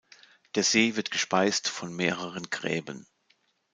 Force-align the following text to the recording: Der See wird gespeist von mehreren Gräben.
Der 0.55 0.63
See 0.63 0.95
wird 0.95 1.11
gespeist 1.11 1.67
von 1.69 1.93
mehreren 1.95 2.49
Gräben. 2.49 3.05